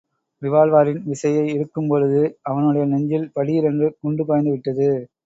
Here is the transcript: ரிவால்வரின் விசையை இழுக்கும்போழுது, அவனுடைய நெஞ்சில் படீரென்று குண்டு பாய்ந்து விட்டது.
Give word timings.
ரிவால்வரின் 0.41 1.03
விசையை 1.05 1.43
இழுக்கும்போழுது, 1.51 2.21
அவனுடைய 2.43 2.85
நெஞ்சில் 2.85 3.31
படீரென்று 3.35 3.89
குண்டு 3.99 4.25
பாய்ந்து 4.25 4.51
விட்டது. 4.51 4.89